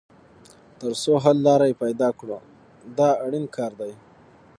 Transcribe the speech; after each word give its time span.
تر 0.79 0.91
څو 1.03 1.13
حل 1.23 1.37
لاره 1.47 1.65
یې 1.69 1.79
پیدا 1.83 2.09
کړو 2.19 2.37
دا 2.97 3.09
اړین 3.25 3.45
کار 3.55 3.71
دی. 3.79 3.91